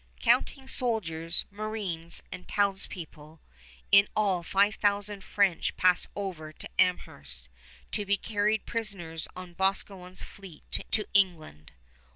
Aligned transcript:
Counting 0.19 0.67
soldiers, 0.67 1.45
marines, 1.51 2.23
and 2.31 2.47
townspeople, 2.47 3.39
in 3.91 4.07
all 4.15 4.41
five 4.41 4.73
thousand 4.73 5.23
French 5.23 5.77
pass 5.77 6.07
over 6.15 6.51
to 6.51 6.67
Amherst, 6.79 7.49
to 7.91 8.03
be 8.03 8.17
carried 8.17 8.65
prisoners 8.65 9.27
on 9.35 9.53
Boscawen's 9.53 10.23
fleet 10.23 10.63
to 10.89 11.05
England. 11.13 11.73